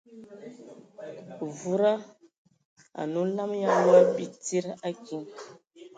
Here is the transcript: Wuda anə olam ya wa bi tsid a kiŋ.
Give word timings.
Wuda 1.57 1.93
anə 2.99 3.15
olam 3.23 3.51
ya 3.63 3.69
wa 3.87 3.99
bi 4.15 4.25
tsid 4.43 4.65
a 4.85 4.89
kiŋ. 5.03 5.23